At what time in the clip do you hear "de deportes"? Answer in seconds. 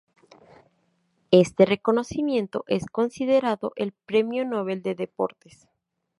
4.81-5.67